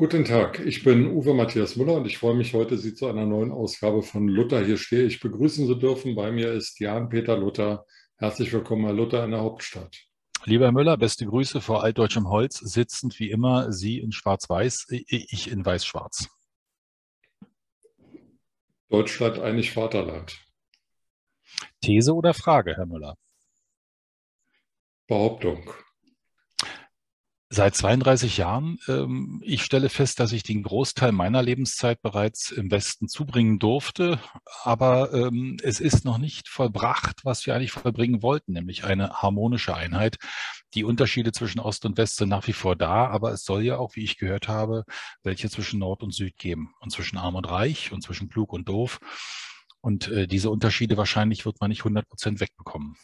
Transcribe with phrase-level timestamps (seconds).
[0.00, 3.26] Guten Tag, ich bin Uwe Matthias Müller und ich freue mich heute, Sie zu einer
[3.26, 6.14] neuen Ausgabe von Luther hier stehe ich begrüßen zu dürfen.
[6.14, 7.84] Bei mir ist Jan-Peter Luther.
[8.16, 9.94] Herzlich willkommen, Herr Luther, in der Hauptstadt.
[10.46, 15.50] Lieber Herr Müller, beste Grüße vor altdeutschem Holz, sitzend wie immer, Sie in Schwarz-Weiß, ich
[15.50, 16.30] in Weiß-Schwarz.
[18.88, 20.40] Deutschland einig Vaterland.
[21.82, 23.18] These oder Frage, Herr Müller?
[25.06, 25.70] Behauptung.
[27.52, 28.78] Seit 32 Jahren.
[28.86, 34.20] Ähm, ich stelle fest, dass ich den Großteil meiner Lebenszeit bereits im Westen zubringen durfte,
[34.62, 39.74] aber ähm, es ist noch nicht vollbracht, was wir eigentlich vollbringen wollten, nämlich eine harmonische
[39.74, 40.18] Einheit.
[40.74, 43.78] Die Unterschiede zwischen Ost und West sind nach wie vor da, aber es soll ja
[43.78, 44.84] auch, wie ich gehört habe,
[45.24, 48.68] welche zwischen Nord und Süd geben und zwischen Arm und Reich und zwischen Klug und
[48.68, 49.00] Doof.
[49.80, 52.94] Und äh, diese Unterschiede wahrscheinlich wird man nicht 100 Prozent wegbekommen.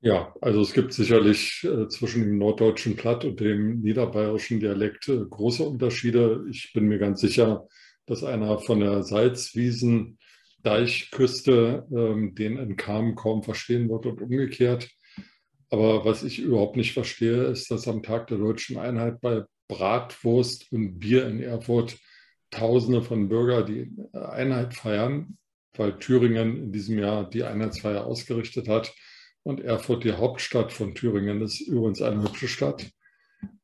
[0.00, 5.24] Ja, also es gibt sicherlich äh, zwischen dem norddeutschen Platt und dem niederbayerischen Dialekt äh,
[5.28, 6.44] große Unterschiede.
[6.48, 7.66] Ich bin mir ganz sicher,
[8.06, 10.18] dass einer von der Salzwiesen
[10.62, 14.88] Deichküste ähm, den entkam kaum verstehen wird und umgekehrt.
[15.68, 20.70] Aber was ich überhaupt nicht verstehe, ist, dass am Tag der deutschen Einheit bei Bratwurst
[20.72, 21.98] und Bier in Erfurt
[22.50, 25.36] Tausende von Bürgern die Einheit feiern,
[25.76, 28.94] weil Thüringen in diesem Jahr die Einheitsfeier ausgerichtet hat
[29.48, 32.90] und Erfurt die Hauptstadt von Thüringen ist übrigens eine hübsche Stadt.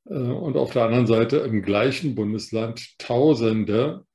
[0.07, 4.07] Äh, und auf der anderen Seite im gleichen Bundesland Tausende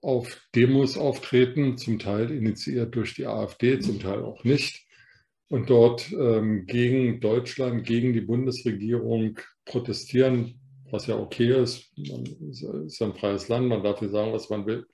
[0.00, 4.86] auf Demos auftreten, zum Teil initiiert durch die AfD, zum Teil auch nicht,
[5.48, 10.58] und dort ähm, gegen Deutschland, gegen die Bundesregierung protestieren,
[10.90, 11.92] was ja okay ist.
[12.08, 12.24] Man
[12.86, 14.86] ist ein freies Land, man darf hier sagen, was man will.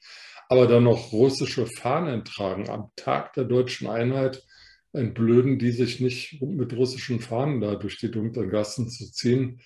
[0.48, 4.42] Aber dann noch russische Fahnen tragen am Tag der deutschen Einheit
[4.92, 9.60] entblöden, die sich nicht mit russischen Fahnen da durch die dunklen Gassen zu ziehen.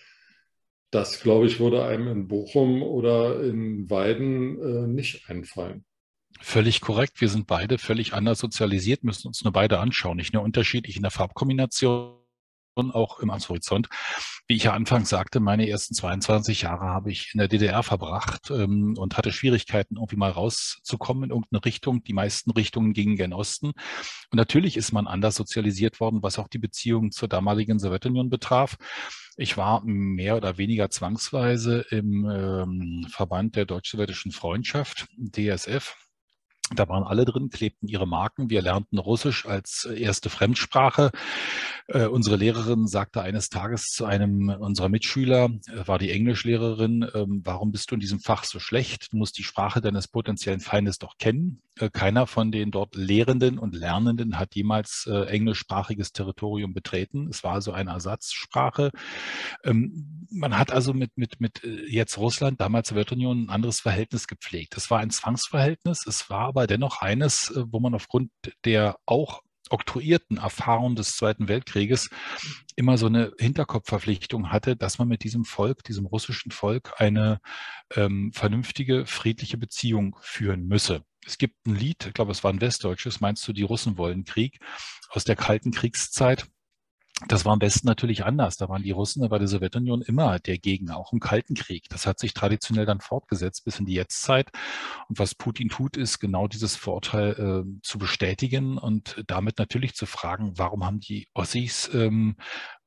[0.91, 5.85] Das, glaube ich, würde einem in Bochum oder in Weiden äh, nicht einfallen.
[6.41, 7.21] Völlig korrekt.
[7.21, 10.17] Wir sind beide völlig anders sozialisiert, müssen uns nur beide anschauen.
[10.17, 12.17] Nicht nur unterschiedlich in der Farbkombination,
[12.77, 13.89] auch im Amtshorizont.
[14.47, 18.51] Wie ich ja anfangs sagte, meine ersten 22 Jahre habe ich in der DDR verbracht
[18.51, 22.05] ähm, und hatte Schwierigkeiten, irgendwie mal rauszukommen in irgendeine Richtung.
[22.05, 23.69] Die meisten Richtungen gingen gen Osten.
[23.69, 28.77] Und natürlich ist man anders sozialisiert worden, was auch die Beziehung zur damaligen Sowjetunion betraf.
[29.37, 35.95] Ich war mehr oder weniger zwangsweise im ähm, Verband der deutsch-sowjetischen Freundschaft, DSF,
[36.75, 38.51] da waren alle drin, klebten ihre Marken.
[38.51, 41.13] Wir lernten Russisch als erste Fremdsprache.
[41.87, 47.25] Äh, unsere Lehrerin sagte eines Tages zu einem unserer Mitschüler, äh, war die Englischlehrerin, äh,
[47.45, 49.13] warum bist du in diesem Fach so schlecht?
[49.13, 51.63] Du musst die Sprache deines potenziellen Feindes doch kennen.
[51.79, 57.29] Äh, keiner von den dort Lehrenden und Lernenden hat jemals äh, englischsprachiges Territorium betreten.
[57.29, 58.91] Es war also eine Ersatzsprache.
[59.63, 64.27] Ähm, man hat also mit, mit, mit äh, jetzt Russland, damals Sowjetunion, ein anderes Verhältnis
[64.27, 64.77] gepflegt.
[64.77, 66.05] Es war ein Zwangsverhältnis.
[66.07, 68.31] Es war aber dennoch eines, äh, wo man aufgrund
[68.65, 72.09] der auch oktroyierten Erfahrung des Zweiten Weltkrieges
[72.77, 77.41] immer so eine Hinterkopfverpflichtung hatte, dass man mit diesem Volk, diesem russischen Volk, eine
[77.95, 81.03] ähm, vernünftige, friedliche Beziehung führen müsse.
[81.27, 84.25] Es gibt ein Lied, ich glaube, es war ein westdeutsches, meinst du, die Russen wollen
[84.25, 84.61] Krieg,
[85.11, 86.47] aus der Kalten Kriegszeit.
[87.29, 88.59] Das war am besten natürlich anders.
[88.59, 91.89] Da waren die Russen, da war die Sowjetunion immer der Gegner, auch im Kalten Krieg.
[91.89, 94.51] Das hat sich traditionell dann fortgesetzt bis in die Jetztzeit.
[95.09, 100.05] Und was Putin tut, ist genau dieses Vorurteil äh, zu bestätigen und damit natürlich zu
[100.05, 102.37] fragen, warum haben die Ossis ähm,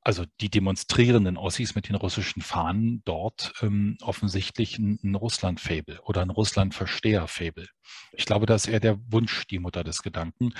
[0.02, 6.22] also die demonstrierenden Ossis mit den russischen Fahnen dort ähm, offensichtlich ein, ein Russland-Fable oder
[6.22, 7.68] ein Russland-Versteher-Fable.
[8.14, 10.54] Ich glaube, das ist eher der Wunsch, die Mutter des Gedanken.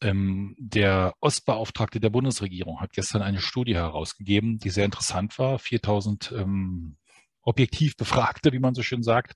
[0.00, 5.58] Ähm, der Ostbeauftragte der Bundesregierung hat gestern eine Studie herausgegeben, die sehr interessant war.
[5.58, 6.96] 4000 ähm,
[7.48, 9.34] objektiv Befragte, wie man so schön sagt,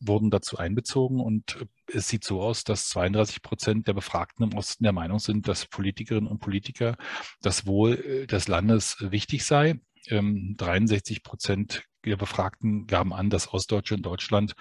[0.00, 4.84] wurden dazu einbezogen und es sieht so aus, dass 32 Prozent der Befragten im Osten
[4.84, 6.96] der Meinung sind, dass Politikerinnen und Politiker
[7.40, 9.80] das Wohl äh, des Landes wichtig sei.
[10.08, 14.54] 63 ähm, Prozent der Befragten gaben an, dass Ostdeutsche in Deutschland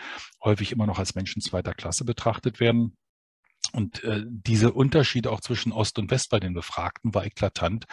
[0.43, 2.97] häufig immer noch als Menschen zweiter Klasse betrachtet werden.
[3.71, 7.85] Und äh, diese Unterschiede auch zwischen Ost und West bei den Befragten war eklatant,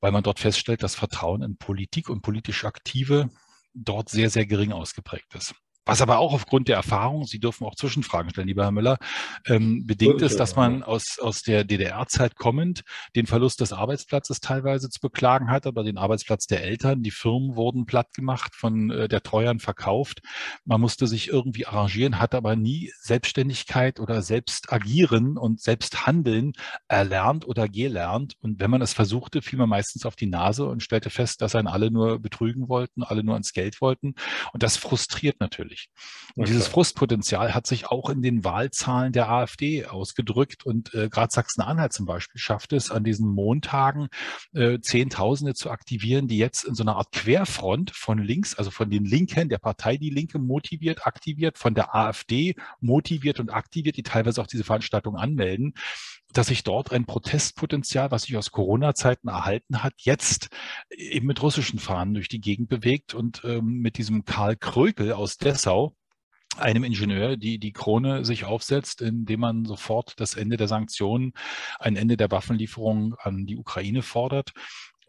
[0.00, 3.30] weil man dort feststellt, dass Vertrauen in Politik und politisch Aktive
[3.74, 5.54] dort sehr, sehr gering ausgeprägt ist.
[5.86, 8.98] Was aber auch aufgrund der Erfahrung, Sie dürfen auch Zwischenfragen stellen, lieber Herr Müller,
[9.46, 12.82] ähm, bedingt ist, dass man aus, aus der DDR-Zeit kommend
[13.16, 17.02] den Verlust des Arbeitsplatzes teilweise zu beklagen hat, aber den Arbeitsplatz der Eltern.
[17.02, 20.20] Die Firmen wurden platt gemacht, von äh, der Treuern verkauft.
[20.66, 26.52] Man musste sich irgendwie arrangieren, hat aber nie Selbstständigkeit oder selbst agieren und selbst handeln
[26.88, 28.34] erlernt oder gelernt.
[28.42, 31.54] Und wenn man es versuchte, fiel man meistens auf die Nase und stellte fest, dass
[31.54, 34.14] einen alle nur betrügen wollten, alle nur ans Geld wollten.
[34.52, 35.88] Und das frustriert natürlich natürlich.
[36.34, 36.52] Und okay.
[36.52, 40.66] dieses Frustpotenzial hat sich auch in den Wahlzahlen der AfD ausgedrückt.
[40.66, 44.08] Und äh, gerade Sachsen-Anhalt zum Beispiel schafft es, an diesen Montagen
[44.52, 48.90] äh, Zehntausende zu aktivieren, die jetzt in so einer Art Querfront von links, also von
[48.90, 54.02] den Linken, der Partei Die Linke motiviert, aktiviert, von der AfD motiviert und aktiviert, die
[54.02, 55.74] teilweise auch diese Veranstaltung anmelden
[56.32, 60.48] dass sich dort ein Protestpotenzial, was sich aus Corona-Zeiten erhalten hat, jetzt
[60.90, 65.36] eben mit russischen Fahnen durch die Gegend bewegt und ähm, mit diesem Karl Krökel aus
[65.36, 65.94] Dessau,
[66.56, 71.32] einem Ingenieur, die die Krone sich aufsetzt, indem man sofort das Ende der Sanktionen,
[71.78, 74.52] ein Ende der Waffenlieferungen an die Ukraine fordert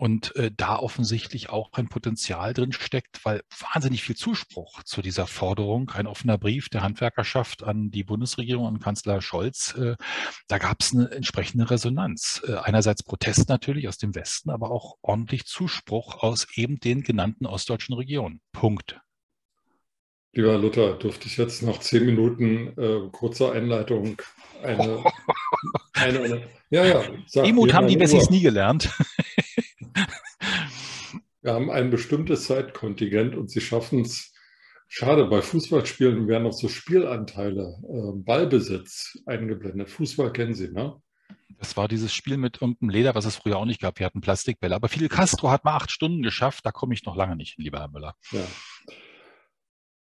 [0.01, 5.27] und äh, da offensichtlich auch ein Potenzial drin steckt, weil wahnsinnig viel Zuspruch zu dieser
[5.27, 9.95] Forderung, ein offener Brief der Handwerkerschaft an die Bundesregierung, an Kanzler Scholz, äh,
[10.47, 12.41] da gab es eine entsprechende Resonanz.
[12.47, 17.45] Äh, einerseits Protest natürlich aus dem Westen, aber auch ordentlich Zuspruch aus eben den genannten
[17.45, 18.41] ostdeutschen Regionen.
[18.53, 18.99] Punkt.
[20.33, 24.19] Lieber Luther, dürfte ich jetzt nach zehn Minuten äh, kurzer Einleitung
[24.63, 25.03] eine,
[25.93, 27.03] eine, eine ja, ja.
[27.43, 28.89] Demut haben die Bessis nie gelernt.
[31.41, 34.33] Wir haben ein bestimmtes Zeitkontingent und sie schaffen es.
[34.87, 39.89] Schade, bei Fußballspielen werden noch so Spielanteile, äh, Ballbesitz eingeblendet.
[39.89, 41.01] Fußball kennen Sie, ne?
[41.59, 43.99] Das war dieses Spiel mit irgendeinem Leder, was es früher auch nicht gab.
[43.99, 44.75] Wir hatten Plastikbälle.
[44.75, 46.65] Aber Fidel Castro hat mal acht Stunden geschafft.
[46.65, 48.15] Da komme ich noch lange nicht, lieber Herr Müller.
[48.31, 48.45] Ja.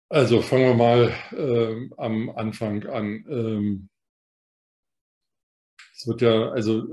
[0.09, 3.25] Also fangen wir mal äh, am Anfang an.
[3.29, 3.89] Ähm,
[5.95, 6.85] es wird ja, also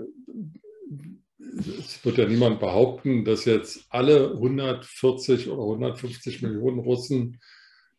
[1.79, 7.41] es wird ja niemand behaupten, dass jetzt alle 140 oder 150 Millionen Russen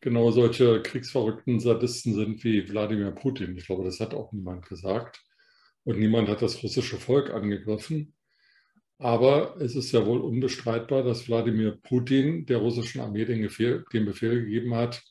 [0.02, 3.58] genau solche kriegsverrückten Sadisten sind wie Wladimir Putin.
[3.58, 5.22] Ich glaube, das hat auch niemand gesagt.
[5.84, 8.14] Und niemand hat das russische Volk angegriffen.
[8.98, 14.06] Aber es ist ja wohl unbestreitbar, dass Wladimir Putin der russischen Armee den Befehl, den
[14.06, 15.04] Befehl gegeben hat,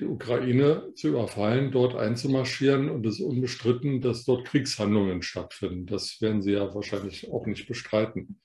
[0.00, 2.90] die Ukraine zu überfallen, dort einzumarschieren.
[2.90, 5.86] Und es ist unbestritten, dass dort Kriegshandlungen stattfinden.
[5.86, 8.40] Das werden Sie ja wahrscheinlich auch nicht bestreiten.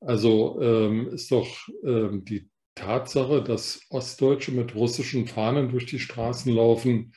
[0.00, 1.48] Also ähm, ist doch
[1.84, 7.12] ähm, die Tatsache, dass Ostdeutsche mit russischen Fahnen durch die Straßen laufen,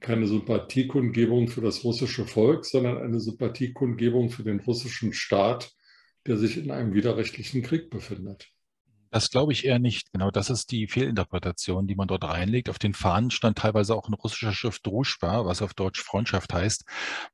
[0.00, 5.72] keine Sympathiekundgebung für das russische Volk, sondern eine Sympathiekundgebung für den russischen Staat,
[6.26, 8.52] der sich in einem widerrechtlichen Krieg befindet.
[9.10, 10.12] Das glaube ich eher nicht.
[10.12, 12.68] Genau, das ist die Fehlinterpretation, die man dort reinlegt.
[12.68, 16.84] Auf den Fahnen stand teilweise auch in russischer Schrift Druschba, was auf Deutsch Freundschaft heißt.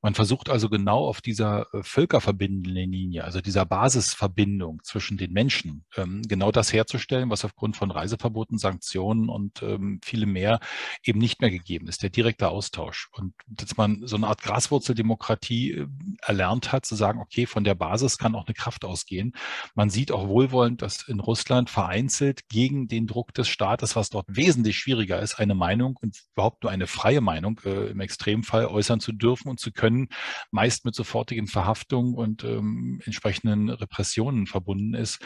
[0.02, 5.84] Man versucht also genau auf dieser äh, völkerverbindenden Linie, also dieser Basisverbindung zwischen den Menschen,
[5.96, 10.60] ähm, genau das herzustellen, was aufgrund von Reiseverboten, Sanktionen und ähm, vielem mehr
[11.02, 13.08] eben nicht mehr gegeben ist, der direkte Austausch.
[13.12, 15.86] Und dass man so eine Art Graswurzeldemokratie äh,
[16.22, 19.32] erlernt hat, zu sagen, okay, von der Basis kann auch eine Kraft ausgehen.
[19.74, 24.10] Man sieht auch wohlwollend, dass in Russland Deutschland vereinzelt gegen den Druck des Staates, was
[24.10, 28.66] dort wesentlich schwieriger ist, eine Meinung und überhaupt nur eine freie Meinung äh, im Extremfall
[28.66, 30.08] äußern zu dürfen und zu können,
[30.50, 35.20] meist mit sofortigen Verhaftungen und ähm, entsprechenden Repressionen verbunden ist.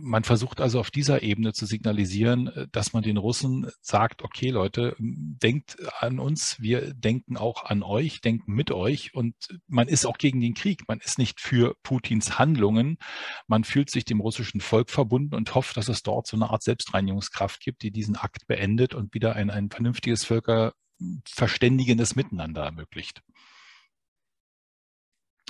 [0.00, 4.50] Man versucht also auf dieser Ebene zu signalisieren, äh, dass man den Russen sagt, okay
[4.50, 9.34] Leute, denkt an uns, wir denken auch an euch, denken mit euch und
[9.68, 12.98] man ist auch gegen den Krieg, man ist nicht für Putins Handlungen,
[13.46, 16.64] man fühlt sich dem russischen Volk verbunden und hofft, dass es dort so eine Art
[16.64, 23.22] Selbstreinigungskraft gibt, die diesen Akt beendet und wieder ein, ein vernünftiges völkerverständigendes Miteinander ermöglicht.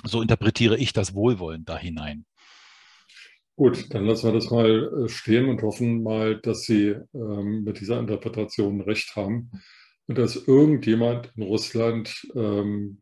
[0.03, 2.27] So interpretiere ich das wohlwollend da hinein.
[3.57, 7.79] Gut, dann lassen wir das mal äh, stehen und hoffen mal, dass Sie ähm, mit
[7.79, 9.49] dieser Interpretation recht haben
[10.05, 13.01] und dass irgendjemand in Russland ähm,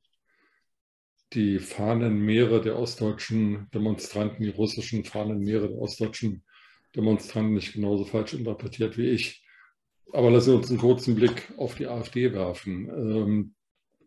[1.33, 6.45] die Fahnenmeere der ostdeutschen Demonstranten, die russischen Fahnenmeere der ostdeutschen
[6.95, 9.45] Demonstranten nicht genauso falsch interpretiert wie ich.
[10.13, 12.89] Aber lassen Sie uns einen kurzen Blick auf die AfD werfen.
[12.89, 13.55] Ähm,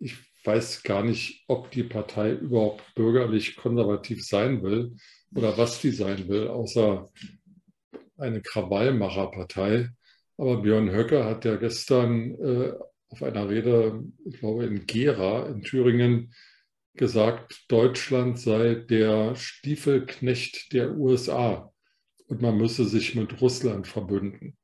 [0.00, 0.14] ich
[0.44, 4.96] weiß gar nicht, ob die Partei überhaupt bürgerlich konservativ sein will
[5.34, 7.08] oder was die sein will, außer
[8.16, 9.90] eine Krawallmacherpartei.
[10.36, 12.72] Aber Björn Höcke hat ja gestern äh,
[13.10, 16.32] auf einer Rede, ich glaube in Gera in Thüringen,
[16.94, 21.72] gesagt, Deutschland sei der Stiefelknecht der USA
[22.26, 24.56] und man müsse sich mit Russland verbünden.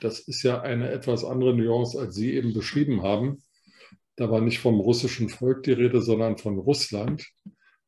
[0.00, 3.42] das ist ja eine etwas andere Nuance, als Sie eben beschrieben haben.
[4.16, 7.24] Da war nicht vom russischen Volk die Rede, sondern von Russland.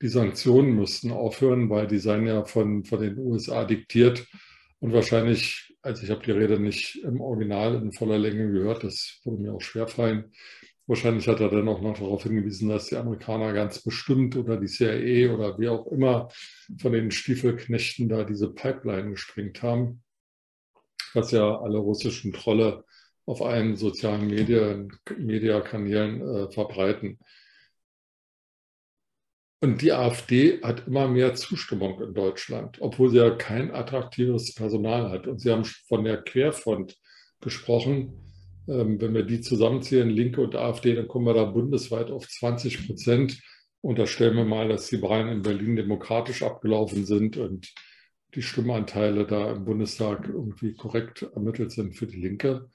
[0.03, 4.27] Die Sanktionen müssten aufhören, weil die seien ja von, von den USA diktiert.
[4.79, 9.21] Und wahrscheinlich, also ich habe die Rede nicht im Original in voller Länge gehört, das
[9.25, 10.33] würde mir auch schwerfallen.
[10.89, 14.69] Wahrscheinlich hat er dann auch noch darauf hingewiesen, dass die Amerikaner ganz bestimmt oder die
[14.69, 16.29] CIA oder wie auch immer
[16.81, 20.05] von den Stiefelknechten da diese Pipeline gesprengt haben,
[21.13, 22.85] was ja alle russischen Trolle
[23.25, 27.19] auf allen sozialen Medien, Mediakanälen äh, verbreiten.
[29.67, 35.11] Und die AfD hat immer mehr Zustimmung in Deutschland, obwohl sie ja kein attraktives Personal
[35.11, 35.27] hat.
[35.27, 36.97] Und Sie haben von der Querfront
[37.41, 38.13] gesprochen.
[38.69, 42.87] Ähm, wenn wir die zusammenzählen, Linke und AfD, dann kommen wir da bundesweit auf 20
[42.87, 43.41] Prozent.
[43.81, 47.75] Unterstellen wir mal, dass die Wahlen in Berlin demokratisch abgelaufen sind und
[48.37, 52.71] die Stimmanteile da im Bundestag irgendwie korrekt ermittelt sind für die Linke.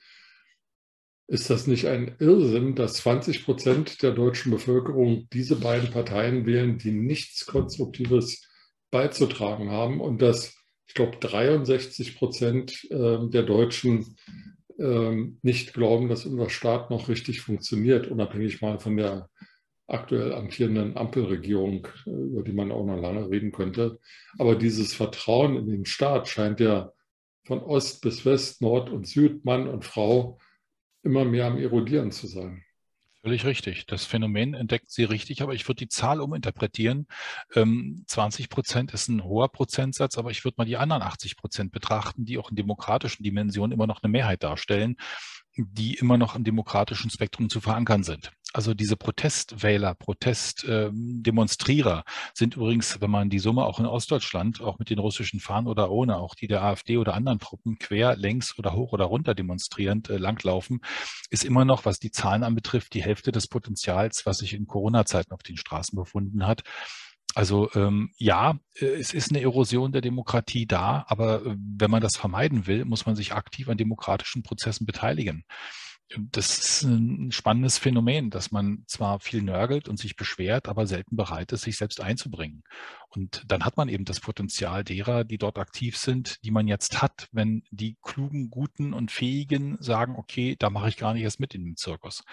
[1.31, 6.77] Ist das nicht ein Irrsinn, dass 20 Prozent der deutschen Bevölkerung diese beiden Parteien wählen,
[6.77, 8.49] die nichts Konstruktives
[8.91, 10.53] beizutragen haben und dass,
[10.87, 14.17] ich glaube, 63 Prozent ähm, der Deutschen
[14.77, 19.29] ähm, nicht glauben, dass unser Staat noch richtig funktioniert, unabhängig mal von der
[19.87, 23.99] aktuell amtierenden Ampelregierung, äh, über die man auch noch lange reden könnte.
[24.37, 26.91] Aber dieses Vertrauen in den Staat scheint ja
[27.45, 30.37] von Ost bis West, Nord und Süd, Mann und Frau
[31.03, 32.63] immer mehr am Erodieren zu sein.
[33.23, 33.85] Völlig richtig.
[33.85, 37.05] Das Phänomen entdeckt sie richtig, aber ich würde die Zahl uminterpretieren.
[37.53, 41.71] 20 ähm, Prozent ist ein hoher Prozentsatz, aber ich würde mal die anderen 80 Prozent
[41.71, 44.97] betrachten, die auch in demokratischen Dimensionen immer noch eine Mehrheit darstellen
[45.57, 48.31] die immer noch im demokratischen Spektrum zu verankern sind.
[48.53, 52.03] Also diese Protestwähler, Protestdemonstrierer ähm,
[52.33, 55.89] sind übrigens, wenn man die Summe auch in Ostdeutschland, auch mit den russischen Fahnen oder
[55.89, 60.09] ohne, auch die der AfD oder anderen Truppen quer, längs oder hoch oder runter demonstrierend
[60.09, 60.81] äh, langlaufen,
[61.29, 65.31] ist immer noch, was die Zahlen anbetrifft, die Hälfte des Potenzials, was sich in Corona-Zeiten
[65.31, 66.63] auf den Straßen befunden hat.
[67.33, 72.01] Also ähm, ja, äh, es ist eine Erosion der Demokratie da, aber äh, wenn man
[72.01, 75.45] das vermeiden will, muss man sich aktiv an demokratischen Prozessen beteiligen.
[76.17, 81.15] Das ist ein spannendes Phänomen, dass man zwar viel nörgelt und sich beschwert, aber selten
[81.15, 82.63] bereit ist, sich selbst einzubringen.
[83.09, 87.01] Und dann hat man eben das Potenzial derer, die dort aktiv sind, die man jetzt
[87.01, 91.39] hat, wenn die klugen, guten und fähigen sagen, okay, da mache ich gar nicht erst
[91.39, 92.23] mit in den Zirkus.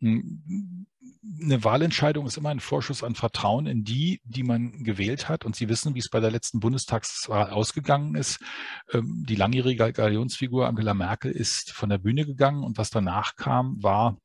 [0.00, 5.44] Eine Wahlentscheidung ist immer ein Vorschuss an Vertrauen in die, die man gewählt hat.
[5.44, 8.40] Und Sie wissen, wie es bei der letzten Bundestagswahl ausgegangen ist.
[8.92, 13.82] Ähm, die langjährige Galionsfigur Angela Merkel ist von der Bühne gegangen und was danach kam,
[13.82, 14.18] war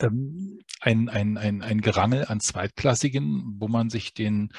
[0.00, 4.50] ähm, ein, ein, ein, ein Gerangel an Zweitklassigen, wo man sich den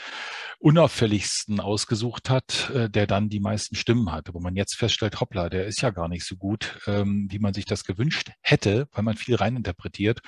[0.59, 5.49] unauffälligsten ausgesucht hat, äh, der dann die meisten Stimmen hatte, wo man jetzt feststellt, hoppla,
[5.49, 9.03] der ist ja gar nicht so gut, ähm, wie man sich das gewünscht hätte, weil
[9.03, 10.21] man viel reininterpretiert.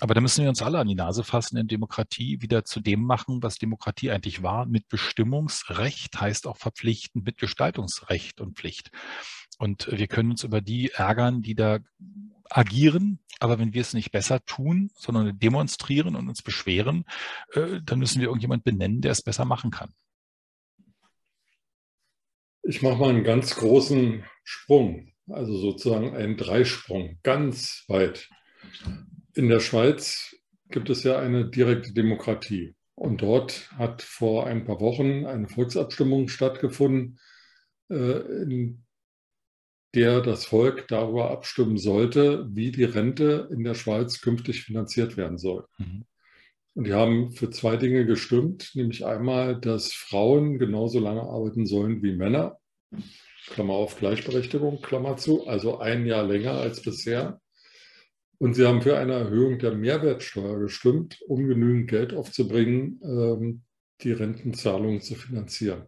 [0.00, 3.04] Aber da müssen wir uns alle an die Nase fassen, in Demokratie wieder zu dem
[3.04, 4.66] machen, was Demokratie eigentlich war.
[4.66, 8.90] Mit Bestimmungsrecht heißt auch verpflichtend mit Gestaltungsrecht und Pflicht.
[9.58, 11.78] Und wir können uns über die ärgern, die da
[12.56, 17.04] agieren, aber wenn wir es nicht besser tun, sondern demonstrieren und uns beschweren,
[17.52, 19.92] äh, dann müssen wir irgendjemand benennen, der es besser machen kann.
[22.62, 28.28] Ich mache mal einen ganz großen Sprung, also sozusagen einen Dreisprung, ganz weit.
[29.34, 30.36] In der Schweiz
[30.68, 32.76] gibt es ja eine direkte Demokratie.
[32.94, 37.18] Und dort hat vor ein paar Wochen eine Volksabstimmung stattgefunden,
[37.90, 38.84] äh, in
[39.94, 45.38] der das Volk darüber abstimmen sollte, wie die Rente in der Schweiz künftig finanziert werden
[45.38, 45.66] soll.
[45.78, 46.04] Mhm.
[46.74, 52.02] Und die haben für zwei Dinge gestimmt, nämlich einmal, dass Frauen genauso lange arbeiten sollen
[52.02, 52.58] wie Männer,
[53.48, 57.40] Klammer auf Gleichberechtigung, Klammer zu, also ein Jahr länger als bisher.
[58.38, 63.62] Und sie haben für eine Erhöhung der Mehrwertsteuer gestimmt, um genügend Geld aufzubringen, ähm,
[64.00, 65.86] die Rentenzahlungen zu finanzieren.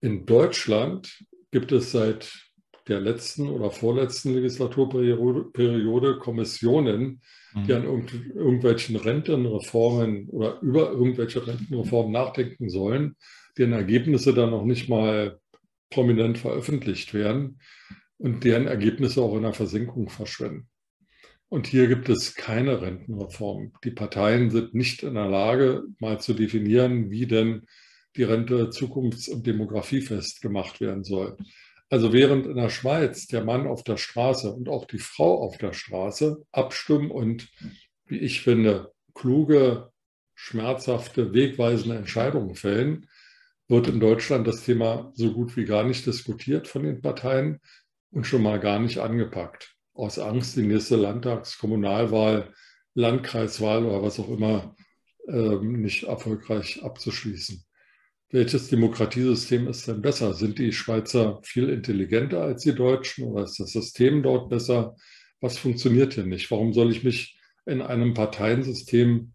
[0.00, 2.45] In Deutschland gibt es seit
[2.88, 7.20] der letzten oder vorletzten Legislaturperiode Kommissionen,
[7.66, 13.16] die an irgend, irgendwelchen Rentenreformen oder über irgendwelche Rentenreformen nachdenken sollen,
[13.58, 15.40] deren Ergebnisse dann noch nicht mal
[15.90, 17.60] prominent veröffentlicht werden
[18.18, 20.68] und deren Ergebnisse auch in der Versenkung verschwinden.
[21.48, 23.72] Und hier gibt es keine Rentenreform.
[23.84, 27.66] Die Parteien sind nicht in der Lage, mal zu definieren, wie denn
[28.16, 31.36] die Rente zukunfts- und demografiefest gemacht werden soll.
[31.88, 35.56] Also während in der Schweiz der Mann auf der Straße und auch die Frau auf
[35.58, 37.48] der Straße abstimmen und,
[38.06, 39.90] wie ich finde, kluge,
[40.34, 43.08] schmerzhafte, wegweisende Entscheidungen fällen,
[43.68, 47.60] wird in Deutschland das Thema so gut wie gar nicht diskutiert von den Parteien.
[48.12, 49.74] und schon mal gar nicht angepackt.
[49.92, 52.54] Aus Angst, die nächste Landtags-, Kommunalwahl,
[52.94, 54.74] Landkreiswahl oder was auch immer
[55.28, 57.65] ähm, nicht erfolgreich abzuschließen.
[58.36, 60.34] Welches Demokratiesystem ist denn besser?
[60.34, 64.94] Sind die Schweizer viel intelligenter als die Deutschen oder ist das System dort besser?
[65.40, 66.50] Was funktioniert hier nicht?
[66.50, 69.32] Warum soll ich mich in einem Parteiensystem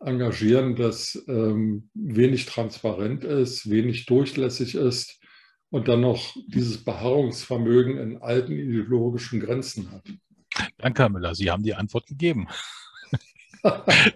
[0.00, 5.20] engagieren, das ähm, wenig transparent ist, wenig durchlässig ist
[5.70, 10.02] und dann noch dieses Beharrungsvermögen in alten ideologischen Grenzen hat.
[10.78, 11.36] Danke, Herr Müller.
[11.36, 12.48] Sie haben die Antwort gegeben.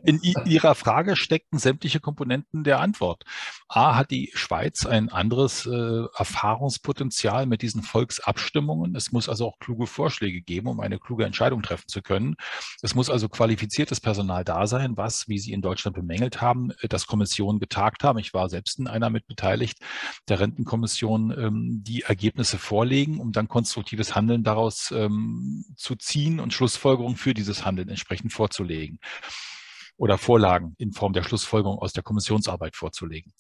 [0.03, 3.25] In Ihrer Frage steckten sämtliche Komponenten der Antwort.
[3.69, 8.97] A, hat die Schweiz ein anderes äh, Erfahrungspotenzial mit diesen Volksabstimmungen.
[8.97, 12.35] Es muss also auch kluge Vorschläge geben, um eine kluge Entscheidung treffen zu können.
[12.83, 16.89] Es muss also qualifiziertes Personal da sein, was, wie Sie in Deutschland bemängelt haben, äh,
[16.89, 18.19] dass Kommissionen getagt haben.
[18.19, 19.79] Ich war selbst in einer mit beteiligt,
[20.29, 26.53] der Rentenkommission, ähm, die Ergebnisse vorlegen, um dann konstruktives Handeln daraus ähm, zu ziehen und
[26.53, 28.99] Schlussfolgerungen für dieses Handeln entsprechend vorzulegen
[29.97, 33.33] oder Vorlagen in Form der Schlussfolgerung aus der Kommissionsarbeit vorzulegen.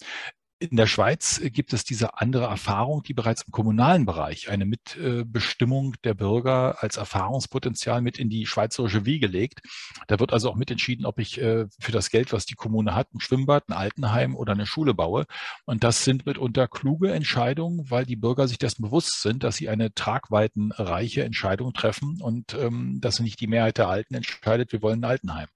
[0.58, 5.96] In der Schweiz gibt es diese andere Erfahrung, die bereits im kommunalen Bereich eine Mitbestimmung
[6.02, 9.60] der Bürger als Erfahrungspotenzial mit in die schweizerische Wiege legt.
[10.06, 13.12] Da wird also auch mitentschieden, ob ich äh, für das Geld, was die Kommune hat,
[13.12, 15.26] ein Schwimmbad, ein Altenheim oder eine Schule baue.
[15.66, 19.68] Und das sind mitunter kluge Entscheidungen, weil die Bürger sich dessen bewusst sind, dass sie
[19.68, 25.00] eine tragweitenreiche Entscheidung treffen und ähm, dass nicht die Mehrheit der Alten entscheidet, wir wollen
[25.00, 25.48] ein Altenheim.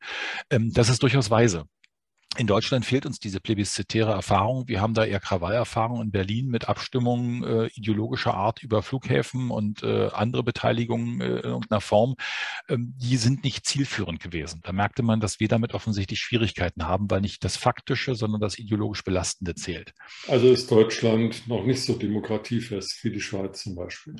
[0.50, 1.64] Ähm, das ist durchaus weise.
[2.38, 4.68] In Deutschland fehlt uns diese plebiszitäre Erfahrung.
[4.68, 9.82] Wir haben da eher Krawallerfahrung in Berlin mit Abstimmungen äh, ideologischer Art über Flughäfen und
[9.82, 12.14] äh, andere Beteiligungen äh, in irgendeiner Form.
[12.68, 14.60] Ähm, die sind nicht zielführend gewesen.
[14.62, 18.58] Da merkte man, dass wir damit offensichtlich Schwierigkeiten haben, weil nicht das Faktische, sondern das
[18.60, 19.92] ideologisch Belastende zählt.
[20.28, 24.14] Also ist Deutschland noch nicht so demokratiefest wie die Schweiz zum Beispiel.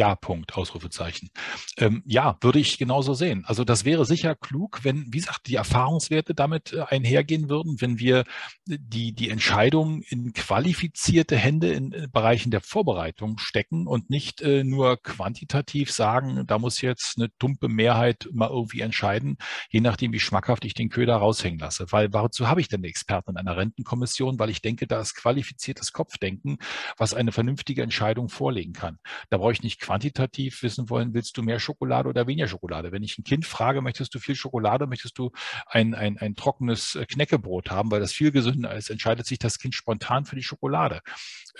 [0.00, 1.28] Ja, Punkt, Ausrufezeichen.
[1.76, 3.44] Ähm, ja, würde ich genauso sehen.
[3.44, 7.98] Also das wäre sicher klug, wenn, wie gesagt, die Erfahrungswerte damit äh, einhergehen würden, wenn
[7.98, 8.24] wir
[8.64, 14.64] die, die Entscheidung in qualifizierte Hände in äh, Bereichen der Vorbereitung stecken und nicht äh,
[14.64, 19.36] nur quantitativ sagen, da muss jetzt eine tumpe Mehrheit mal irgendwie entscheiden,
[19.68, 21.84] je nachdem, wie schmackhaft ich den Köder raushängen lasse.
[21.90, 24.38] Weil wozu habe ich denn Experten in einer Rentenkommission?
[24.38, 26.56] Weil ich denke, da ist qualifiziertes Kopfdenken,
[26.96, 28.96] was eine vernünftige Entscheidung vorlegen kann.
[29.28, 32.92] Da brauche ich nicht quantitativ wissen wollen, willst du mehr Schokolade oder weniger Schokolade?
[32.92, 35.32] Wenn ich ein Kind frage, möchtest du viel Schokolade, möchtest du
[35.66, 39.58] ein, ein, ein trockenes äh, Knäckebrot haben, weil das viel gesünder ist, entscheidet sich das
[39.58, 41.00] Kind spontan für die Schokolade,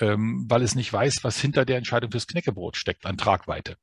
[0.00, 3.76] ähm, weil es nicht weiß, was hinter der Entscheidung fürs Knäckebrot steckt an Tragweite.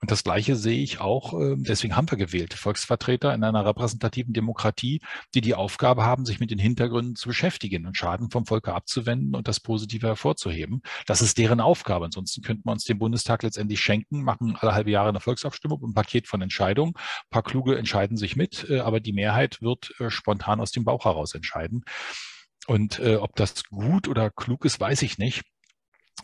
[0.00, 4.32] Und das Gleiche sehe ich auch, äh, deswegen haben wir gewählt, Volksvertreter in einer repräsentativen
[4.32, 5.00] Demokratie,
[5.34, 9.34] die die Aufgabe haben, sich mit den Hintergründen zu beschäftigen und Schaden vom Volke abzuwenden
[9.34, 10.82] und das Positive hervorzuheben.
[11.06, 12.04] Das ist deren Aufgabe.
[12.04, 15.94] Ansonsten könnten wir uns den Bundestag letztendlich schenken, machen alle halbe Jahre eine Volksabstimmung, ein
[15.94, 16.92] Paket von Entscheidungen.
[16.96, 20.84] Ein paar Kluge entscheiden sich mit, äh, aber die Mehrheit wird äh, spontan aus dem
[20.84, 21.84] Bauch heraus entscheiden.
[22.66, 25.42] Und äh, ob das gut oder klug ist, weiß ich nicht.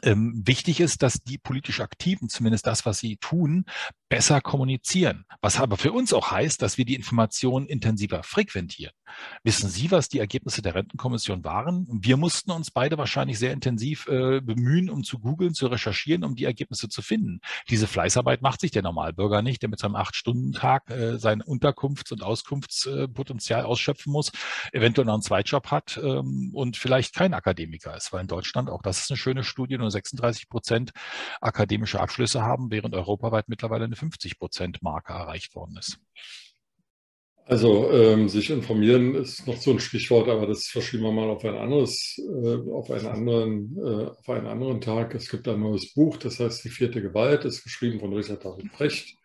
[0.03, 3.65] Ähm, wichtig ist, dass die politisch Aktiven, zumindest das, was sie tun,
[4.09, 5.25] besser kommunizieren.
[5.41, 8.93] Was aber für uns auch heißt, dass wir die Informationen intensiver frequentieren.
[9.43, 11.87] Wissen Sie, was die Ergebnisse der Rentenkommission waren?
[11.91, 16.35] Wir mussten uns beide wahrscheinlich sehr intensiv äh, bemühen, um zu googeln, zu recherchieren, um
[16.35, 17.41] die Ergebnisse zu finden.
[17.69, 22.23] Diese Fleißarbeit macht sich der Normalbürger nicht, der mit seinem Acht-Stunden-Tag äh, sein Unterkunfts- und
[22.23, 24.33] Auskunftspotenzial ausschöpfen muss,
[24.73, 28.83] eventuell noch einen Zweitjob hat ähm, und vielleicht kein Akademiker ist, weil in Deutschland, auch
[28.83, 30.93] das ist eine schöne Studie, nur 36 Prozent
[31.41, 35.99] akademische Abschlüsse haben, während europaweit mittlerweile eine 50 Prozent Marke erreicht worden ist.
[37.49, 41.43] Also ähm, sich informieren ist noch so ein Stichwort, aber das verschieben wir mal auf
[41.47, 45.15] ein anderes, äh, auf einen anderen, äh, auf einen anderen Tag.
[45.15, 48.71] Es gibt ein neues Buch, das heißt Die vierte Gewalt, ist geschrieben von Richard David
[48.73, 49.17] Brecht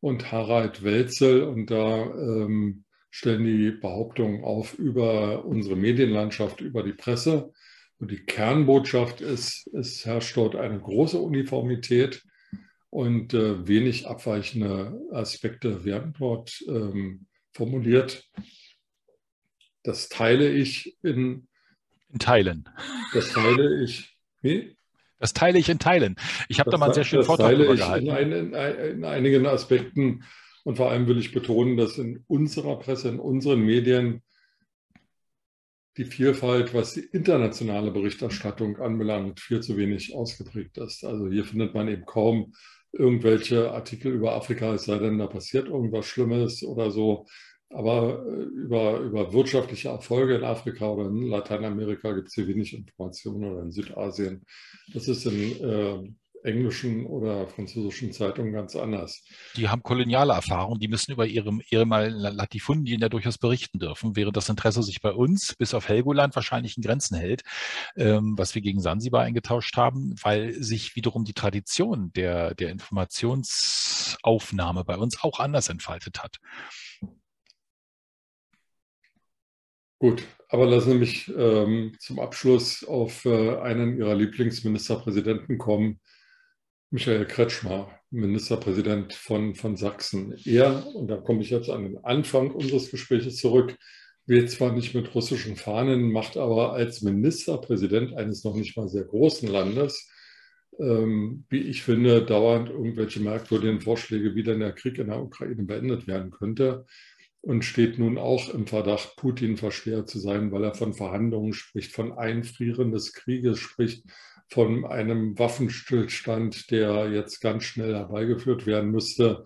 [0.00, 6.92] und Harald Welzel und da ähm, stellen die Behauptungen auf über unsere Medienlandschaft, über die
[6.92, 7.52] Presse.
[8.00, 12.24] Und die Kernbotschaft ist, es herrscht dort eine große Uniformität
[12.90, 18.28] und äh, wenig abweichende Aspekte werden dort ähm, formuliert.
[19.82, 21.48] Das teile ich in,
[22.12, 22.68] in Teilen.
[23.14, 24.16] Das teile ich.
[24.42, 24.76] Wie?
[25.18, 26.16] Das teile ich in Teilen.
[26.48, 28.06] Ich habe da mal einen sehr schönen Vortrag darüber gehalten.
[28.06, 30.24] In, ein, in, in einigen Aspekten
[30.64, 34.22] und vor allem will ich betonen, dass in unserer Presse, in unseren Medien
[35.96, 41.04] die Vielfalt, was die internationale Berichterstattung anbelangt, viel zu wenig ausgeprägt ist.
[41.04, 42.52] Also hier findet man eben kaum
[42.92, 47.26] irgendwelche Artikel über Afrika, es sei denn, da passiert irgendwas Schlimmes oder so.
[47.70, 52.74] Aber äh, über, über wirtschaftliche Erfolge in Afrika oder in Lateinamerika gibt es hier wenig
[52.74, 54.44] Informationen oder in Südasien.
[54.92, 59.24] Das ist in, äh, englischen oder französischen Zeitungen ganz anders.
[59.56, 64.36] Die haben koloniale Erfahrung, die müssen über ihre, ihre Latifundien ja durchaus berichten dürfen, während
[64.36, 67.42] das Interesse sich bei uns bis auf Helgoland wahrscheinlich in Grenzen hält,
[67.96, 74.84] ähm, was wir gegen Sansibar eingetauscht haben, weil sich wiederum die Tradition der, der Informationsaufnahme
[74.84, 76.38] bei uns auch anders entfaltet hat.
[80.02, 86.00] Gut, aber lassen Sie mich ähm, zum Abschluss auf äh, einen Ihrer Lieblingsministerpräsidenten kommen,
[86.92, 90.34] Michael Kretschmer, Ministerpräsident von, von Sachsen.
[90.44, 93.76] Er, und da komme ich jetzt an den Anfang unseres Gesprächs zurück,
[94.26, 99.04] wählt zwar nicht mit russischen Fahnen, macht aber als Ministerpräsident eines noch nicht mal sehr
[99.04, 100.10] großen Landes,
[100.80, 105.62] ähm, wie ich finde, dauernd irgendwelche merkwürdigen Vorschläge, wie denn der Krieg in der Ukraine
[105.62, 106.86] beendet werden könnte
[107.40, 112.12] und steht nun auch im Verdacht, Putin-Versteher zu sein, weil er von Verhandlungen spricht, von
[112.12, 114.04] Einfrieren des Krieges spricht,
[114.50, 119.44] von einem Waffenstillstand, der jetzt ganz schnell herbeigeführt werden müsste.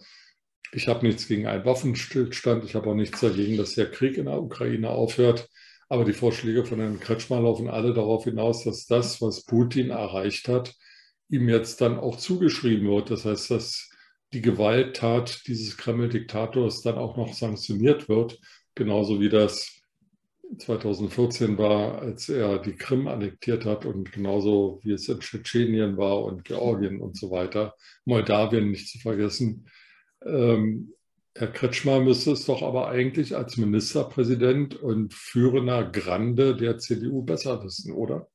[0.73, 4.25] Ich habe nichts gegen einen Waffenstillstand, ich habe auch nichts dagegen, dass der Krieg in
[4.27, 5.49] der Ukraine aufhört.
[5.89, 10.49] Aber die Vorschläge von Herrn Kretschmer laufen alle darauf hinaus, dass das, was Putin erreicht
[10.49, 10.75] hat,
[11.29, 13.11] ihm jetzt dann auch zugeschrieben wird.
[13.11, 13.91] Das heißt, dass
[14.33, 18.41] die Gewalttat dieses Kreml-Diktators dann auch noch sanktioniert wird,
[18.75, 19.74] genauso wie das
[20.59, 26.23] 2014 war, als er die Krim annektiert hat und genauso wie es in Tschetschenien war
[26.23, 29.67] und Georgien und so weiter, Moldawien nicht zu vergessen.
[30.25, 30.95] Ähm,
[31.37, 37.65] Herr Kretschmer müsste es doch aber eigentlich als Ministerpräsident und führender Grande der CDU besser
[37.65, 38.29] wissen, oder?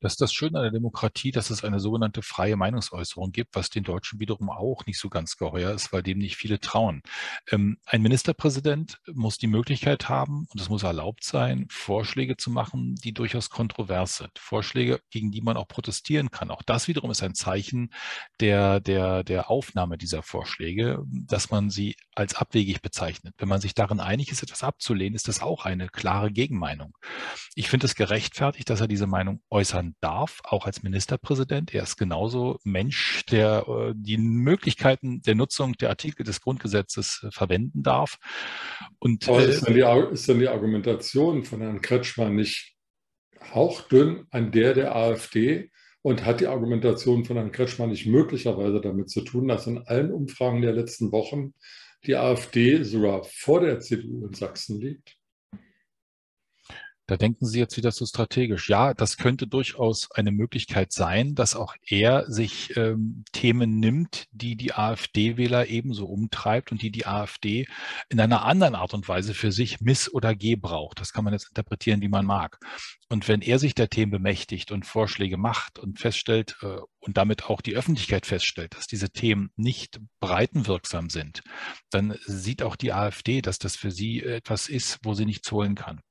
[0.00, 3.70] Das ist das Schöne an der Demokratie, dass es eine sogenannte freie Meinungsäußerung gibt, was
[3.70, 7.02] den Deutschen wiederum auch nicht so ganz geheuer ist, weil dem nicht viele trauen.
[7.50, 12.94] Ähm, ein Ministerpräsident muss die Möglichkeit haben, und es muss erlaubt sein, Vorschläge zu machen,
[12.96, 14.38] die durchaus kontrovers sind.
[14.38, 16.50] Vorschläge, gegen die man auch protestieren kann.
[16.50, 17.92] Auch das wiederum ist ein Zeichen
[18.40, 23.34] der, der, der Aufnahme dieser Vorschläge, dass man sie als abwegig bezeichnet.
[23.38, 26.96] Wenn man sich darin einig ist, etwas abzulehnen, ist das auch eine klare Gegenmeinung.
[27.54, 31.74] Ich finde es gerechtfertigt, dass er diese Meinung äußern darf, auch als Ministerpräsident.
[31.74, 37.30] Er ist genauso Mensch, der äh, die Möglichkeiten der Nutzung der Artikel des Grundgesetzes äh,
[37.32, 38.18] verwenden darf.
[38.98, 42.76] Und, Aber ist, äh, dann die, ist dann die Argumentation von Herrn Kretschmann nicht
[43.52, 45.70] hauchdünn an der der AfD?
[46.02, 50.10] Und hat die Argumentation von Herrn Kretschmann nicht möglicherweise damit zu tun, dass in allen
[50.10, 51.52] Umfragen der letzten Wochen
[52.06, 55.19] die AfD sogar vor der CDU in Sachsen liegt?
[57.10, 58.68] Da denken Sie jetzt wieder so strategisch.
[58.68, 64.54] Ja, das könnte durchaus eine Möglichkeit sein, dass auch er sich ähm, Themen nimmt, die
[64.54, 67.66] die AfD-Wähler ebenso umtreibt und die die AfD
[68.10, 71.00] in einer anderen Art und Weise für sich miss- oder gebraucht.
[71.00, 72.60] Das kann man jetzt interpretieren, wie man mag.
[73.08, 77.46] Und wenn er sich der Themen bemächtigt und Vorschläge macht und feststellt äh, und damit
[77.46, 81.42] auch die Öffentlichkeit feststellt, dass diese Themen nicht breitenwirksam sind,
[81.90, 85.74] dann sieht auch die AfD, dass das für sie etwas ist, wo sie nichts holen
[85.74, 86.02] kann.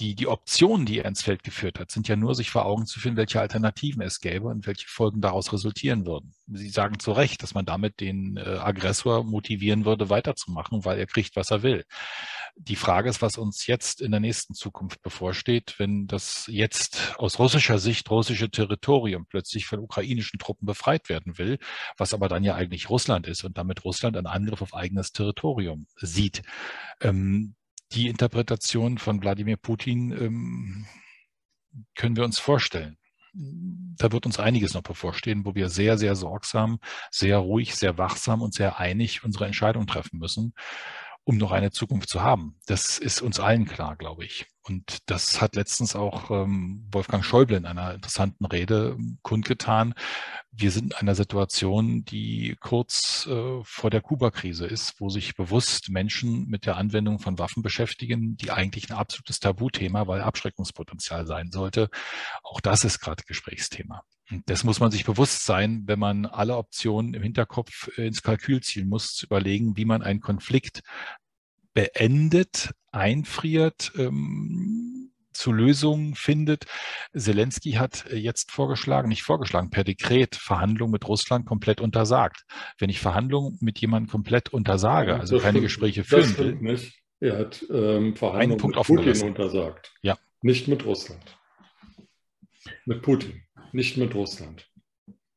[0.00, 2.86] Die, die Optionen, die er ins Feld geführt hat, sind ja nur, sich vor Augen
[2.86, 6.34] zu führen, welche Alternativen es gäbe und welche Folgen daraus resultieren würden.
[6.46, 11.06] Sie sagen zu Recht, dass man damit den äh, Aggressor motivieren würde, weiterzumachen, weil er
[11.06, 11.84] kriegt, was er will.
[12.58, 17.38] Die Frage ist, was uns jetzt in der nächsten Zukunft bevorsteht, wenn das jetzt aus
[17.38, 21.58] russischer Sicht russische Territorium plötzlich von ukrainischen Truppen befreit werden will,
[21.98, 25.86] was aber dann ja eigentlich Russland ist und damit Russland einen Angriff auf eigenes Territorium
[25.96, 26.42] sieht.
[27.00, 27.54] Ähm,
[27.92, 30.86] die Interpretation von Wladimir Putin ähm,
[31.94, 32.98] können wir uns vorstellen.
[33.32, 36.78] Da wird uns einiges noch bevorstehen, wo wir sehr, sehr sorgsam,
[37.10, 40.54] sehr ruhig, sehr wachsam und sehr einig unsere Entscheidung treffen müssen
[41.26, 42.56] um noch eine Zukunft zu haben.
[42.66, 44.46] Das ist uns allen klar, glaube ich.
[44.68, 49.94] Und das hat letztens auch ähm, Wolfgang Schäuble in einer interessanten Rede ähm, kundgetan.
[50.50, 55.88] Wir sind in einer Situation, die kurz äh, vor der Kuba-Krise ist, wo sich bewusst
[55.88, 61.52] Menschen mit der Anwendung von Waffen beschäftigen, die eigentlich ein absolutes Tabuthema, weil Abschreckungspotenzial sein
[61.52, 61.88] sollte.
[62.42, 64.02] Auch das ist gerade Gesprächsthema.
[64.46, 68.60] Das muss man sich bewusst sein, wenn man alle Optionen im Hinterkopf äh, ins Kalkül
[68.62, 70.82] ziehen muss, zu überlegen, wie man einen Konflikt
[71.76, 76.64] beendet, einfriert, ähm, zu Lösungen findet.
[77.14, 82.44] Zelensky hat äh, jetzt vorgeschlagen, nicht vorgeschlagen, per Dekret Verhandlungen mit Russland komplett untersagt.
[82.78, 86.54] Wenn ich Verhandlungen mit jemandem komplett untersage, also keine stimmt, Gespräche führen will.
[86.54, 86.98] Nicht.
[87.20, 89.92] Er hat ähm, Verhandlungen mit Putin untersagt.
[90.00, 90.16] Ja.
[90.40, 91.36] Nicht mit Russland.
[92.86, 94.66] Mit Putin nicht mit Russland.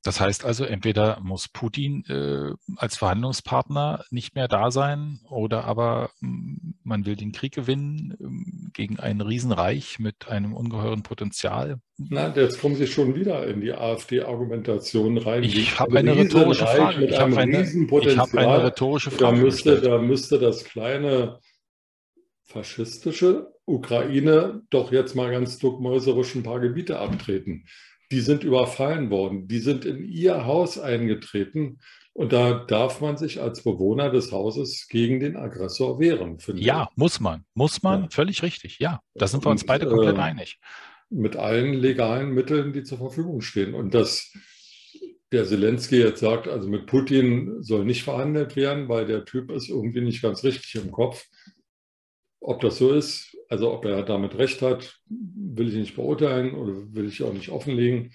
[0.04, 6.12] Das heißt also, entweder muss Putin äh, als Verhandlungspartner nicht mehr da sein oder aber
[6.22, 11.82] mh, mm, man will den Krieg gewinnen äh, gegen ein Riesenreich mit einem ungeheuren Potenzial.
[11.98, 15.44] Nein, jetzt kommen Sie schon wieder in die AfD-Argumentation rein.
[15.44, 17.06] Ich habe eine rhetorische Frage.
[17.06, 19.36] Ich habe eine, ich hab eine rhetorische Frage.
[19.36, 21.40] Da müsste, da müsste das kleine
[22.46, 27.66] faschistische Ukraine doch jetzt mal ganz duckmäuserisch ein paar Gebiete abtreten.
[28.12, 31.80] Die sind überfallen worden, die sind in ihr Haus eingetreten
[32.14, 36.38] und da darf man sich als Bewohner des Hauses gegen den Aggressor wehren.
[36.56, 36.98] Ja, ich.
[36.98, 38.10] muss man, muss man, ja.
[38.10, 38.80] völlig richtig.
[38.80, 40.60] Ja, da sind wir uns beide komplett äh, einig.
[41.10, 43.74] Mit allen legalen Mitteln, die zur Verfügung stehen.
[43.74, 44.34] Und dass
[45.32, 49.70] der Zelensky jetzt sagt, also mit Putin soll nicht verhandelt werden, weil der Typ ist
[49.70, 51.26] irgendwie nicht ganz richtig im Kopf.
[52.42, 56.94] Ob das so ist, also ob er damit recht hat, will ich nicht beurteilen oder
[56.94, 58.12] will ich auch nicht offenlegen.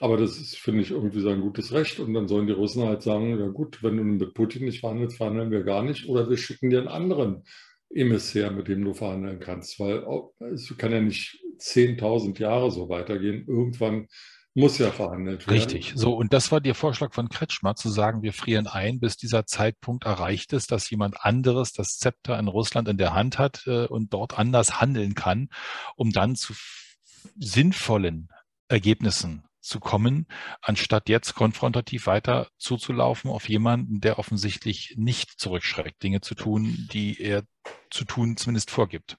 [0.00, 2.00] Aber das ist, finde ich, irgendwie sein gutes Recht.
[2.00, 5.16] Und dann sollen die Russen halt sagen, ja gut, wenn du mit Putin nicht verhandelst,
[5.16, 6.08] verhandeln wir gar nicht.
[6.08, 7.44] Oder wir schicken dir einen anderen
[7.90, 9.78] Emissär, mit dem du verhandeln kannst.
[9.78, 10.04] Weil
[10.52, 13.44] es kann ja nicht 10.000 Jahre so weitergehen.
[13.46, 14.08] Irgendwann
[14.54, 15.58] muss ja verhandelt werden.
[15.58, 15.92] Richtig.
[15.96, 19.46] So, und das war der Vorschlag von Kretschmer, zu sagen, wir frieren ein, bis dieser
[19.46, 23.86] Zeitpunkt erreicht ist, dass jemand anderes das Zepter in Russland in der Hand hat äh,
[23.86, 25.48] und dort anders handeln kann,
[25.96, 26.54] um dann zu
[27.36, 28.28] sinnvollen
[28.68, 30.26] Ergebnissen zu kommen,
[30.60, 37.20] anstatt jetzt konfrontativ weiter zuzulaufen auf jemanden, der offensichtlich nicht zurückschreckt, Dinge zu tun, die
[37.20, 37.44] er
[37.90, 39.16] zu tun zumindest vorgibt.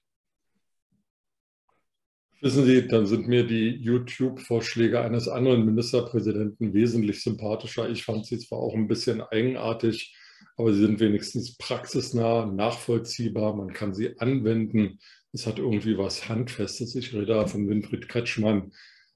[2.42, 7.88] Wissen Sie, dann sind mir die YouTube-Vorschläge eines anderen Ministerpräsidenten wesentlich sympathischer.
[7.88, 10.14] Ich fand sie zwar auch ein bisschen eigenartig,
[10.58, 13.56] aber sie sind wenigstens praxisnah, nachvollziehbar.
[13.56, 14.98] Man kann sie anwenden.
[15.32, 16.94] Es hat irgendwie was Handfestes.
[16.94, 18.70] Ich rede da von Winfried Kretschmann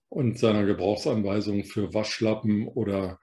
[0.08, 3.20] und seiner Gebrauchsanweisung für Waschlappen oder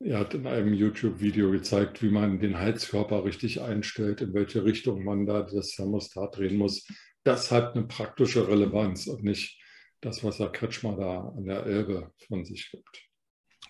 [0.00, 5.04] er hat in einem YouTube-Video gezeigt, wie man den Heizkörper richtig einstellt, in welche Richtung
[5.04, 6.84] man da das Thermostat drehen muss
[7.26, 9.60] das hat eine praktische Relevanz und nicht
[10.00, 13.02] das, was Herr Kretschmer da an der Elbe von sich gibt.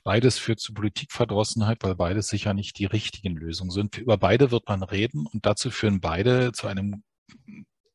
[0.05, 3.97] Beides führt zu Politikverdrossenheit, weil beides sicher nicht die richtigen Lösungen sind.
[3.99, 7.03] Über beide wird man reden und dazu führen beide zu einem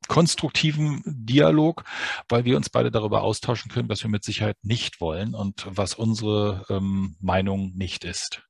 [0.07, 1.83] konstruktiven Dialog,
[2.27, 5.93] weil wir uns beide darüber austauschen können, was wir mit Sicherheit nicht wollen und was
[5.93, 8.43] unsere ähm, Meinung nicht ist.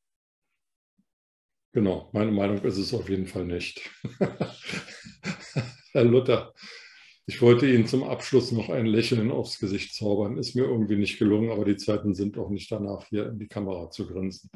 [1.73, 3.89] Genau, meine Meinung ist es auf jeden Fall nicht.
[5.91, 6.53] Herr Luther,
[7.25, 10.37] ich wollte Ihnen zum Abschluss noch ein Lächeln aufs Gesicht zaubern.
[10.37, 13.47] Ist mir irgendwie nicht gelungen, aber die Zeiten sind auch nicht danach, hier in die
[13.47, 14.49] Kamera zu grinsen.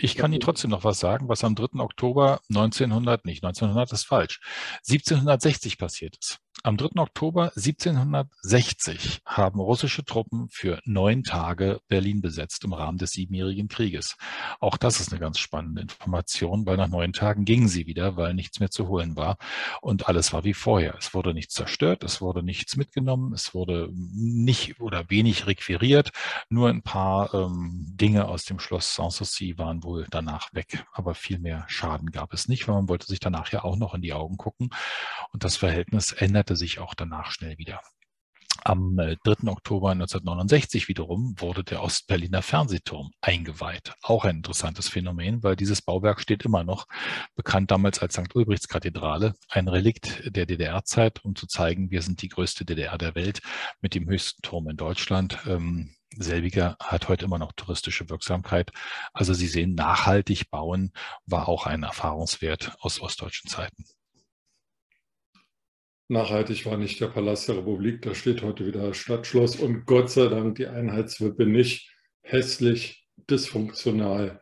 [0.00, 1.80] Ich kann Ihnen trotzdem noch was sagen, was am 3.
[1.80, 4.40] Oktober 1900, nicht 1900 ist falsch,
[4.88, 6.38] 1760 passiert ist.
[6.68, 7.00] Am 3.
[7.00, 14.18] Oktober 1760 haben russische Truppen für neun Tage Berlin besetzt im Rahmen des Siebenjährigen Krieges.
[14.60, 18.34] Auch das ist eine ganz spannende Information, weil nach neun Tagen gingen sie wieder, weil
[18.34, 19.38] nichts mehr zu holen war.
[19.80, 20.94] Und alles war wie vorher.
[20.98, 26.10] Es wurde nichts zerstört, es wurde nichts mitgenommen, es wurde nicht oder wenig requiriert.
[26.50, 30.84] Nur ein paar ähm, Dinge aus dem Schloss Sanssouci waren wohl danach weg.
[30.92, 33.94] Aber viel mehr Schaden gab es nicht, weil man wollte sich danach ja auch noch
[33.94, 34.68] in die Augen gucken.
[35.32, 37.80] Und das Verhältnis änderte sich auch danach schnell wieder.
[38.64, 39.12] Am 3.
[39.12, 43.94] Äh, Oktober 1969 wiederum wurde der Ostberliner Fernsehturm eingeweiht.
[44.02, 46.86] Auch ein interessantes Phänomen, weil dieses Bauwerk steht immer noch,
[47.36, 48.34] bekannt damals als St.
[48.34, 53.14] Ulbrichts Kathedrale, ein Relikt der DDR-Zeit, um zu zeigen, wir sind die größte DDR der
[53.14, 53.40] Welt
[53.80, 55.38] mit dem höchsten Turm in Deutschland.
[55.46, 58.72] Ähm, selbiger hat heute immer noch touristische Wirksamkeit.
[59.12, 60.92] Also Sie sehen, nachhaltig bauen
[61.26, 63.84] war auch ein Erfahrungswert aus ostdeutschen Zeiten.
[66.08, 70.10] Nachhaltig war nicht der Palast der Republik, da steht heute wieder das Stadtschloss und Gott
[70.10, 74.40] sei Dank die Einheitswippe nicht hässlich, dysfunktional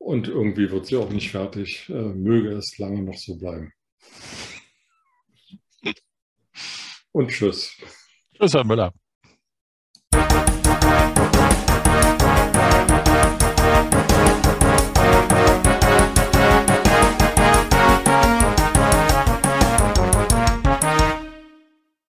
[0.00, 1.88] und irgendwie wird sie auch nicht fertig.
[1.88, 3.72] Äh, möge es lange noch so bleiben.
[7.12, 7.76] Und tschüss.
[8.34, 8.94] Tschüss, Herr Müller.